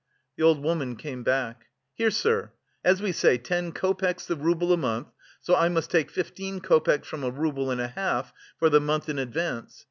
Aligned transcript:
The 0.35 0.41
old 0.43 0.63
woman 0.63 0.95
came 0.95 1.21
back. 1.21 1.67
"Here, 1.93 2.09
sir: 2.09 2.53
as 2.83 3.03
we 3.03 3.11
say 3.11 3.37
ten 3.37 3.71
copecks 3.71 4.25
the 4.25 4.35
rouble 4.35 4.73
a 4.73 4.77
month, 4.77 5.09
so 5.41 5.55
I 5.55 5.69
must 5.69 5.91
take 5.91 6.09
fifteen 6.09 6.59
copecks 6.59 7.07
from 7.07 7.23
a 7.23 7.29
rouble 7.29 7.69
and 7.69 7.79
a 7.79 7.89
half 7.89 8.33
for 8.57 8.71
the 8.71 8.81
month 8.81 9.09
in 9.09 9.19
advance. 9.19 9.79